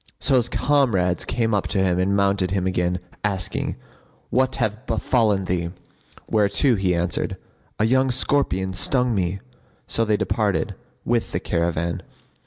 [0.19, 3.75] So his comrades came up to him and mounted him again, asking,
[4.31, 5.69] "What hath befallen thee?"
[6.27, 7.37] whereto he answered,
[7.77, 9.41] "A young scorpion[FN#51] stung me."
[9.85, 10.73] So they departed,
[11.05, 12.01] with the caravan.